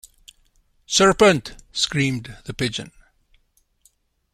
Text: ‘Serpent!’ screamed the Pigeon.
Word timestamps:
‘Serpent!’ 0.87 1.57
screamed 1.71 2.35
the 2.45 2.55
Pigeon. 2.55 2.91